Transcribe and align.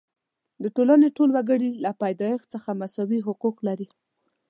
د 0.63 0.65
ټولنې 0.75 1.07
ټول 1.17 1.29
وګړي 1.33 1.69
له 1.83 1.91
پیدایښت 2.01 2.47
څخه 2.53 2.69
مساوي 2.81 3.19
حقوق 3.27 3.57
لري. 3.67 3.87